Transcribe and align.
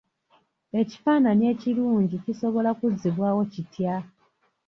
Ekifaananyi 0.81 1.45
ekirungi 1.53 2.15
kisobola 2.23 2.69
kuzzibwawo 2.79 3.41
kitya? 3.53 3.95